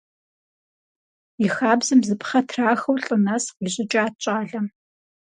И 1.45 1.47
хабзэм 1.55 1.99
бзыпхъэ 2.03 2.39
трахыу 2.49 2.97
лӀы 3.03 3.17
нэс 3.25 3.45
къищӀыкӀат 3.55 4.13
щӀалэм. 4.23 4.65